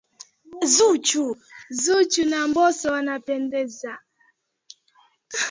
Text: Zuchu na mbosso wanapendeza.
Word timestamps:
Zuchu 1.83 2.23
na 2.31 2.39
mbosso 2.49 2.87
wanapendeza. 2.91 3.97